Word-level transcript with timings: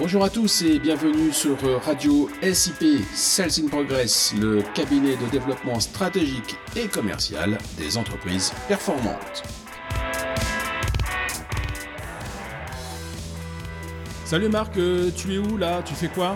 Bonjour 0.00 0.24
à 0.24 0.30
tous 0.30 0.62
et 0.62 0.78
bienvenue 0.78 1.30
sur 1.30 1.58
Radio 1.84 2.30
SIP 2.42 3.04
Sales 3.12 3.50
in 3.62 3.68
Progress, 3.68 4.32
le 4.34 4.62
cabinet 4.74 5.14
de 5.14 5.26
développement 5.30 5.78
stratégique 5.78 6.56
et 6.74 6.88
commercial 6.88 7.58
des 7.76 7.98
entreprises 7.98 8.50
performantes. 8.66 9.42
Salut 14.24 14.48
Marc, 14.48 14.78
euh, 14.78 15.10
tu 15.14 15.34
es 15.34 15.38
où 15.38 15.58
là? 15.58 15.82
Tu 15.82 15.92
fais 15.92 16.08
quoi? 16.08 16.34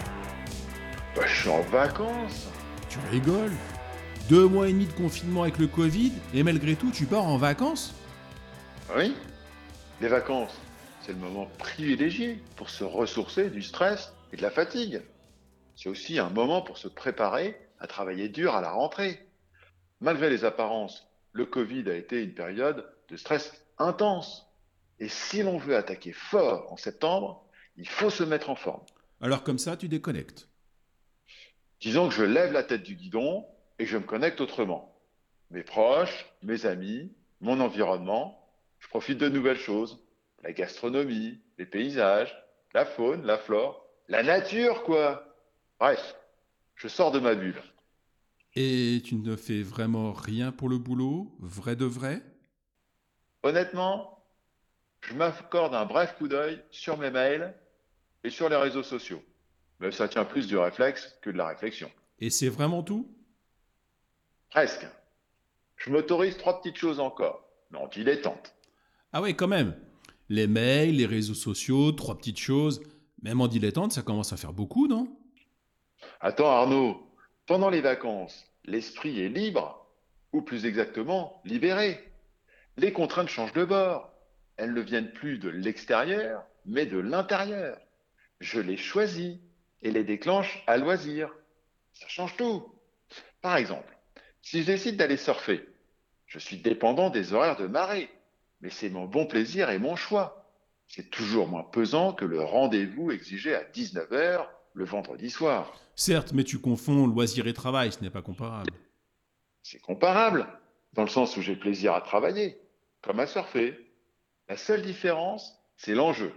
Bah, 1.17 1.23
Je 1.27 1.35
suis 1.35 1.49
en 1.49 1.63
vacances. 1.63 2.49
Tu 2.91 2.99
rigoles? 3.11 3.53
Deux 4.29 4.47
mois 4.47 4.69
et 4.69 4.73
demi 4.73 4.85
de 4.85 4.93
confinement 4.93 5.45
avec 5.45 5.57
le 5.57 5.69
Covid 5.69 6.13
et 6.35 6.43
malgré 6.43 6.75
tout 6.77 6.91
tu 6.91 7.07
pars 7.07 7.25
en 7.25 7.39
vacances? 7.39 7.95
Oui, 8.95 9.17
les 10.03 10.09
vacances 10.09 10.53
c'est 11.05 11.13
le 11.13 11.19
moment 11.19 11.51
privilégié 11.59 12.41
pour 12.57 12.71
se 12.71 12.83
ressourcer 12.83 13.51
du 13.51 13.63
stress 13.63 14.15
et 14.33 14.37
de 14.37 14.43
la 14.43 14.51
fatigue. 14.51 15.03
C'est 15.77 15.91
aussi 15.91 16.19
un 16.19 16.31
moment 16.31 16.63
pour 16.63 16.79
se 16.79 16.89
préparer 16.89 17.59
à 17.79 17.87
travailler 17.87 18.31
dur 18.31 18.55
à 18.55 18.63
la 18.63 18.71
rentrée. 18.71 19.27
Malgré 20.01 20.31
les 20.31 20.47
apparences, 20.47 21.07
le 21.33 21.45
Covid 21.45 21.91
a 21.91 21.95
été 21.95 22.23
une 22.23 22.33
période 22.33 22.91
de 23.11 23.17
stress 23.17 23.53
intense. 23.77 24.47
Et 24.99 25.09
si 25.09 25.43
l'on 25.43 25.59
veut 25.59 25.77
attaquer 25.77 26.13
fort 26.13 26.73
en 26.73 26.79
septembre, 26.79 27.45
il 27.77 27.89
faut 27.89 28.11
se 28.11 28.25
mettre 28.25 28.49
en 28.49 28.57
forme. 28.57 28.85
Alors 29.21 29.43
comme 29.43 29.59
ça, 29.59 29.77
tu 29.77 29.89
déconnectes 29.89 30.49
Disons 31.81 32.09
que 32.09 32.15
je 32.15 32.25
lève 32.25 32.53
la 32.53 32.63
tête 32.63 32.83
du 32.83 32.95
guidon 32.95 33.45
et 33.79 33.85
je 33.85 33.99
me 33.99 34.05
connecte 34.05 34.41
autrement. 34.41 34.97
Mes 35.51 35.65
proches, 35.65 36.33
mes 36.43 36.65
amis, 36.65 37.13
mon 37.43 37.61
environnement, 37.61 38.41
je 38.79 38.89
profite 38.89 39.19
de 39.19 39.29
nouvelles 39.29 39.59
choses 39.59 40.04
la 40.45 40.53
gastronomie, 40.53 41.41
les 41.59 41.65
paysages, 41.65 42.37
la 42.75 42.85
faune, 42.85 43.25
la 43.25 43.39
flore, 43.39 43.89
la 44.09 44.23
nature, 44.23 44.83
quoi. 44.85 45.27
Bref, 45.81 46.15
je 46.77 46.87
sors 46.87 47.11
de 47.11 47.19
ma 47.19 47.35
bulle. 47.35 47.61
Et 48.55 49.01
tu 49.05 49.17
ne 49.17 49.37
fais 49.37 49.63
vraiment 49.63 50.13
rien 50.13 50.53
pour 50.53 50.69
le 50.69 50.79
boulot, 50.79 51.35
vrai 51.41 51.77
de 51.77 51.87
vrai? 51.87 52.23
Honnêtement, 53.43 54.23
je 55.01 55.15
m'accorde 55.15 55.75
un 55.75 55.87
bref 55.87 56.15
coup 56.19 56.29
d'œil 56.29 56.63
sur 56.71 56.99
mes 56.99 57.11
mails 57.11 57.55
et 58.23 58.31
sur 58.31 58.49
les 58.49 58.57
réseaux 58.57 58.83
sociaux. 58.83 59.23
Mais 59.81 59.91
ça 59.93 60.09
tient 60.09 60.25
plus 60.25 60.47
du 60.47 60.59
réflexe 60.59 61.19
que 61.23 61.31
de 61.31 61.39
la 61.39 61.49
réflexion. 61.49 61.91
Et 62.21 62.31
c'est 62.31 62.49
vraiment 62.49 62.83
tout? 62.83 63.11
Presque. 64.51 64.87
Je 65.77 65.91
m'autorise 65.91 66.37
trois 66.37 66.61
petites 66.61 66.77
choses 66.77 67.01
encore, 67.01 67.49
mais 67.71 67.79
en 67.79 67.89
dilettante. 67.89 68.55
Ah 69.13 69.23
oui, 69.23 69.35
quand 69.35 69.49
même 69.49 69.75
les 70.29 70.47
mails, 70.47 70.97
les 70.97 71.07
réseaux 71.07 71.35
sociaux, 71.35 71.93
trois 71.93 72.17
petites 72.17 72.39
choses. 72.39 72.83
Même 73.23 73.41
en 73.41 73.49
dilettante, 73.49 73.93
ça 73.93 74.03
commence 74.03 74.33
à 74.33 74.37
faire 74.37 74.53
beaucoup, 74.53 74.87
non? 74.87 75.09
Attends 76.21 76.51
Arnaud, 76.51 77.01
pendant 77.47 77.71
les 77.71 77.81
vacances, 77.81 78.45
l'esprit 78.65 79.21
est 79.21 79.29
libre, 79.29 79.87
ou 80.33 80.43
plus 80.43 80.67
exactement, 80.67 81.41
libéré. 81.45 82.13
Les 82.77 82.93
contraintes 82.93 83.29
changent 83.29 83.53
de 83.53 83.65
bord. 83.65 84.11
Elles 84.57 84.73
ne 84.73 84.81
viennent 84.81 85.13
plus 85.13 85.39
de 85.39 85.49
l'extérieur, 85.49 86.45
mais 86.67 86.87
de 86.87 86.99
l'intérieur. 86.99 87.79
Je 88.41 88.61
les 88.61 88.77
choisis 88.77 89.39
et 89.83 89.91
les 89.91 90.05
déclenche 90.05 90.63
à 90.67 90.77
loisir. 90.77 91.31
Ça 91.93 92.09
change 92.09 92.37
tout. 92.37 92.65
Par 93.43 93.57
exemple, 93.57 93.97
si 94.43 94.63
je 94.63 94.67
décide 94.67 94.97
d'aller 94.97 95.17
surfer, 95.17 95.69
je 96.27 96.39
suis 96.39 96.57
dépendant 96.59 97.11
des 97.11 97.33
horaires 97.33 97.57
de 97.57 97.67
marée 97.67 98.11
mais 98.61 98.71
c'est 98.71 98.91
mon 98.91 99.05
bon 99.05 99.27
plaisir 99.27 99.71
et 99.71 99.79
mon 99.79 99.97
choix. 99.97 100.45
C'est 100.87 101.11
toujours 101.11 101.49
moins 101.49 101.65
pesant 101.65 102.13
que 102.13 102.25
le 102.25 102.43
rendez-vous 102.43 103.11
exigé 103.11 103.55
à 103.55 103.65
19h 103.65 104.47
le 104.75 104.85
vendredi 104.85 105.31
soir. 105.31 105.73
Certes, 105.97 106.33
mais 106.33 106.45
tu 106.45 106.59
confonds 106.59 107.07
loisir 107.07 107.47
et 107.47 107.53
travail, 107.53 107.93
ce 107.93 108.01
n'est 108.01 108.11
pas 108.11 108.23
comparable. 108.23 108.71
C'est 109.63 109.81
comparable, 109.81 110.47
dans 110.93 111.03
le 111.03 111.09
sens 111.09 111.37
où 111.37 111.43
j'ai 111.43 111.57
plaisir 111.57 111.95
à 111.95 112.01
travailler, 112.01 112.59
comme 113.03 113.21
à 113.21 113.27
surfer. 113.27 113.79
La 114.49 114.57
seule 114.57 114.83
différence, 114.83 115.59
c'est 115.77 115.95
l'enjeu. 115.95 116.33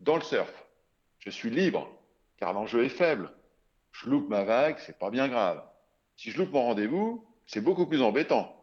Dans 0.00 0.16
le 0.16 0.22
surf, 0.22 0.52
je 1.20 1.30
suis 1.30 1.50
libre, 1.50 1.88
car 2.36 2.52
l'enjeu 2.52 2.84
est 2.84 2.90
faible. 2.90 3.32
Je 3.92 4.10
loupe 4.10 4.28
ma 4.28 4.44
vague, 4.44 4.76
c'est 4.84 4.98
pas 4.98 5.10
bien 5.10 5.28
grave. 5.28 5.62
Si 6.16 6.30
je 6.30 6.38
loupe 6.38 6.52
mon 6.52 6.64
rendez-vous, 6.64 7.24
c'est 7.46 7.60
beaucoup 7.60 7.86
plus 7.86 8.02
embêtant. 8.02 8.54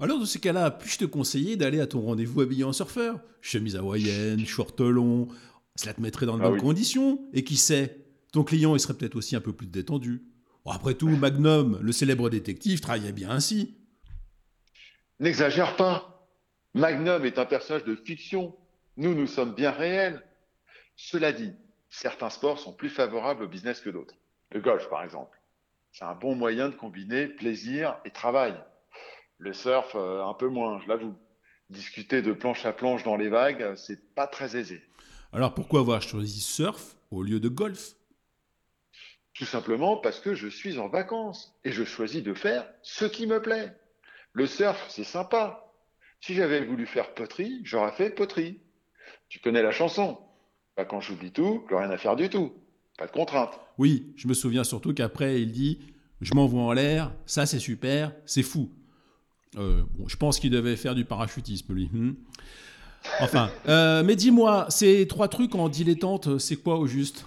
Alors, 0.00 0.18
dans 0.18 0.26
ces 0.26 0.40
cas-là, 0.40 0.70
puis-je 0.70 0.98
te 0.98 1.04
conseiller 1.04 1.56
d'aller 1.56 1.80
à 1.80 1.86
ton 1.86 2.00
rendez-vous 2.00 2.40
habillé 2.40 2.64
en 2.64 2.72
surfeur? 2.72 3.20
Chemise 3.40 3.76
hawaïenne, 3.76 4.44
short 4.44 4.80
long, 4.80 5.28
cela 5.76 5.94
te 5.94 6.00
mettrait 6.00 6.26
dans 6.26 6.36
de 6.36 6.42
ah 6.42 6.48
bonnes 6.48 6.60
conditions. 6.60 7.20
Et 7.32 7.44
qui 7.44 7.56
sait, 7.56 8.04
ton 8.32 8.44
client, 8.44 8.74
il 8.74 8.80
serait 8.80 8.94
peut-être 8.94 9.16
aussi 9.16 9.36
un 9.36 9.40
peu 9.40 9.52
plus 9.52 9.66
détendu. 9.66 10.22
après 10.66 10.94
tout, 10.94 11.08
Magnum, 11.08 11.78
le 11.80 11.92
célèbre 11.92 12.30
détective, 12.30 12.80
travaillait 12.80 13.12
bien 13.12 13.30
ainsi. 13.30 13.76
N'exagère 15.20 15.76
pas. 15.76 16.28
Magnum 16.74 17.24
est 17.24 17.38
un 17.38 17.44
personnage 17.44 17.84
de 17.84 17.94
fiction. 17.94 18.54
Nous, 18.96 19.14
nous 19.14 19.26
sommes 19.26 19.54
bien 19.54 19.70
réels. 19.70 20.22
Cela 20.96 21.32
dit, 21.32 21.52
certains 21.90 22.30
sports 22.30 22.58
sont 22.58 22.72
plus 22.72 22.90
favorables 22.90 23.44
au 23.44 23.48
business 23.48 23.80
que 23.80 23.90
d'autres. 23.90 24.14
Le 24.50 24.60
golf, 24.60 24.88
par 24.88 25.04
exemple. 25.04 25.38
C'est 25.92 26.04
un 26.04 26.14
bon 26.14 26.34
moyen 26.34 26.68
de 26.68 26.74
combiner 26.74 27.28
plaisir 27.28 27.96
et 28.04 28.10
travail. 28.10 28.54
Le 29.38 29.52
surf, 29.52 29.94
euh, 29.94 30.24
un 30.24 30.34
peu 30.34 30.48
moins, 30.48 30.80
je 30.80 30.88
l'avoue. 30.88 31.14
Discuter 31.70 32.22
de 32.22 32.32
planche 32.32 32.64
à 32.66 32.72
planche 32.72 33.04
dans 33.04 33.16
les 33.16 33.28
vagues, 33.28 33.74
c'est 33.76 34.14
pas 34.14 34.26
très 34.26 34.56
aisé. 34.56 34.82
Alors 35.32 35.54
pourquoi 35.54 35.80
avoir 35.80 36.02
choisi 36.02 36.40
surf 36.40 36.96
au 37.10 37.22
lieu 37.22 37.40
de 37.40 37.48
golf? 37.48 37.94
Tout 39.34 39.44
simplement 39.44 39.96
parce 39.96 40.20
que 40.20 40.34
je 40.34 40.46
suis 40.46 40.78
en 40.78 40.88
vacances 40.88 41.52
et 41.64 41.72
je 41.72 41.84
choisis 41.84 42.22
de 42.22 42.34
faire 42.34 42.66
ce 42.82 43.04
qui 43.04 43.26
me 43.26 43.42
plaît. 43.42 43.76
Le 44.32 44.46
surf, 44.46 44.84
c'est 44.88 45.04
sympa. 45.04 45.72
Si 46.20 46.34
j'avais 46.34 46.64
voulu 46.64 46.86
faire 46.86 47.14
poterie, 47.14 47.60
j'aurais 47.64 47.92
fait 47.92 48.10
poterie. 48.10 48.60
Tu 49.28 49.40
connais 49.40 49.62
la 49.62 49.72
chanson. 49.72 50.18
Pas 50.76 50.84
quand 50.84 51.00
j'oublie 51.00 51.32
tout, 51.32 51.60
plus 51.66 51.76
rien 51.76 51.90
à 51.90 51.98
faire 51.98 52.16
du 52.16 52.28
tout. 52.28 52.52
Pas 52.96 53.06
de 53.06 53.12
contrainte. 53.12 53.58
Oui, 53.78 54.12
je 54.16 54.28
me 54.28 54.34
souviens 54.34 54.64
surtout 54.64 54.94
qu'après, 54.94 55.40
il 55.42 55.50
dit 55.50 55.80
Je 56.20 56.34
m'envoie 56.34 56.62
en 56.62 56.72
l'air, 56.72 57.12
ça 57.26 57.46
c'est 57.46 57.58
super, 57.58 58.12
c'est 58.26 58.42
fou. 58.44 58.70
Euh, 59.56 59.82
je 60.06 60.16
pense 60.16 60.40
qu'il 60.40 60.50
devait 60.50 60.76
faire 60.76 60.94
du 60.94 61.04
parachutisme, 61.04 61.72
lui. 61.74 61.88
Hmm. 61.92 62.14
enfin, 63.20 63.50
euh, 63.68 64.02
mais 64.02 64.16
dis-moi, 64.16 64.66
ces 64.68 65.06
trois 65.06 65.28
trucs 65.28 65.54
en 65.54 65.68
dilettante, 65.68 66.38
c'est 66.38 66.56
quoi 66.56 66.78
au 66.78 66.86
juste? 66.86 67.26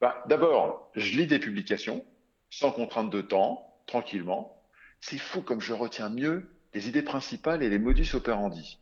Bah, 0.00 0.22
D'abord, 0.28 0.90
je 0.94 1.16
lis 1.16 1.26
des 1.26 1.38
publications, 1.38 2.04
sans 2.50 2.70
contrainte 2.70 3.10
de 3.10 3.20
temps, 3.20 3.76
tranquillement. 3.86 4.62
C'est 5.00 5.18
fou 5.18 5.42
comme 5.42 5.60
je 5.60 5.72
retiens 5.72 6.08
mieux 6.08 6.48
les 6.74 6.88
idées 6.88 7.02
principales 7.02 7.62
et 7.62 7.70
les 7.70 7.78
modus 7.78 8.14
operandi. 8.14 8.78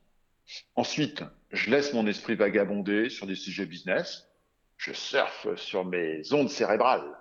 Ensuite, 0.75 1.25
je 1.50 1.70
laisse 1.70 1.92
mon 1.92 2.06
esprit 2.06 2.34
vagabonder 2.34 3.08
sur 3.08 3.26
des 3.26 3.34
sujets 3.34 3.66
business. 3.66 4.28
Je 4.76 4.92
surfe 4.92 5.54
sur 5.56 5.84
mes 5.84 6.32
ondes 6.32 6.50
cérébrales. 6.50 7.16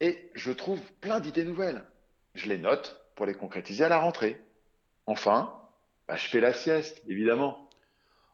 Et 0.00 0.30
je 0.34 0.50
trouve 0.50 0.80
plein 1.00 1.20
d'idées 1.20 1.44
nouvelles. 1.44 1.84
Je 2.34 2.48
les 2.48 2.58
note 2.58 3.01
pour 3.14 3.26
les 3.26 3.34
concrétiser 3.34 3.84
à 3.84 3.88
la 3.88 3.98
rentrée. 3.98 4.40
Enfin, 5.06 5.52
bah, 6.08 6.16
je 6.16 6.28
fais 6.28 6.40
la 6.40 6.52
sieste, 6.52 7.02
évidemment. 7.08 7.68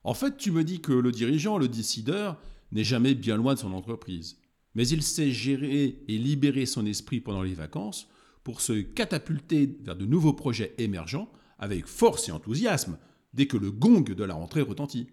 En 0.05 0.15
fait, 0.15 0.37
tu 0.37 0.51
me 0.51 0.65
dis 0.65 0.81
que 0.81 0.93
le 0.93 1.13
dirigeant, 1.13 1.59
le 1.59 1.69
décideur, 1.69 2.37
n'est 2.73 2.85
jamais 2.85 3.15
bien 3.15 3.37
loin 3.37 3.55
de 3.55 3.59
son 3.59 3.73
entreprise. 3.73 4.39
Mais 4.75 4.87
il 4.87 5.03
sait 5.03 5.31
gérer 5.31 5.99
et 6.07 6.19
libérer 6.19 6.67
son 6.67 6.87
esprit 6.87 7.21
pendant 7.21 7.43
les 7.43 7.55
vacances 7.55 8.09
pour 8.45 8.61
se 8.61 8.81
catapulter 8.81 9.77
vers 9.83 9.97
de 9.97 10.07
nouveaux 10.07 10.33
projets 10.33 10.75
émergents 10.79 11.31
avec 11.59 11.87
force 11.87 12.29
et 12.29 12.33
enthousiasme 12.33 12.99
dès 13.35 13.47
que 13.47 13.57
le 13.57 13.71
gong 13.71 14.03
de 14.03 14.25
la 14.25 14.35
rentrée 14.35 14.63
retentit. 14.63 15.09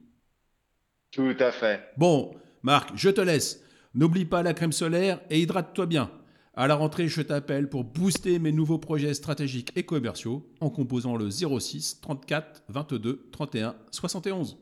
Tout 1.12 1.36
à 1.40 1.52
fait. 1.52 1.82
Bon, 1.98 2.36
Marc, 2.62 2.92
je 2.96 3.10
te 3.10 3.22
laisse. 3.22 3.64
N'oublie 3.94 4.26
pas 4.26 4.44
la 4.44 4.54
crème 4.54 4.72
solaire 4.72 5.22
et 5.30 5.40
hydrate-toi 5.40 5.86
bien. 5.86 6.12
À 6.58 6.68
la 6.68 6.76
rentrée, 6.76 7.10
je 7.10 7.22
t'appelle 7.22 7.68
pour 7.68 7.84
booster 7.84 8.40
mes 8.40 8.54
nouveaux 8.54 8.78
projets 8.78 9.14
stratégiques 9.14 9.74
et 9.76 9.84
commerciaux 9.84 10.50
en 10.62 10.70
composant 10.70 11.18
le 11.18 11.30
06 11.30 12.00
34 12.00 12.64
22 12.70 13.28
31 13.34 13.76
71. 13.92 14.58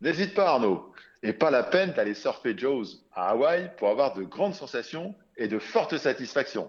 N'hésite 0.00 0.34
pas 0.34 0.48
Arnaud, 0.48 0.92
et 1.22 1.32
pas 1.32 1.52
la 1.52 1.62
peine 1.62 1.92
d'aller 1.92 2.14
surfer 2.14 2.58
Joe's 2.58 3.04
à 3.12 3.28
Hawaï 3.28 3.70
pour 3.78 3.90
avoir 3.90 4.14
de 4.14 4.24
grandes 4.24 4.54
sensations 4.54 5.14
et 5.36 5.46
de 5.46 5.60
fortes 5.60 5.98
satisfactions. 5.98 6.68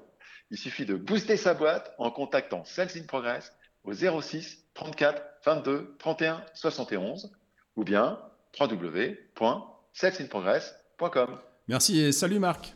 Il 0.51 0.59
suffit 0.59 0.85
de 0.85 0.95
booster 0.95 1.37
sa 1.37 1.55
boîte 1.55 1.95
en 1.97 2.11
contactant 2.11 2.63
Sales 2.65 2.91
in 2.95 3.05
Progress 3.07 3.51
au 3.83 3.93
06 3.93 4.63
34 4.75 5.23
22 5.43 5.95
31 5.97 6.43
71 6.53 7.31
ou 7.75 7.83
bien 7.83 8.19
www.salesinprogress.com. 8.59 11.39
Merci 11.67 11.99
et 11.99 12.11
salut 12.11 12.37
Marc. 12.37 12.75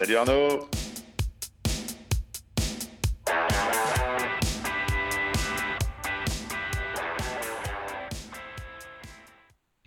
Salut 0.00 0.16
Arnaud 0.16 0.79